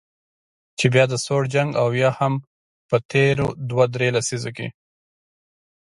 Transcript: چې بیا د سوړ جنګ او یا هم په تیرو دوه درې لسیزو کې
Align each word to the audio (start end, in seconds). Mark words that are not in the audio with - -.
چې 0.77 0.85
بیا 0.93 1.05
د 1.09 1.13
سوړ 1.25 1.43
جنګ 1.53 1.69
او 1.81 1.87
یا 2.01 2.09
هم 2.19 2.33
په 2.89 2.97
تیرو 3.11 3.47
دوه 3.69 3.85
درې 3.93 4.07
لسیزو 4.15 4.51
کې 4.57 4.67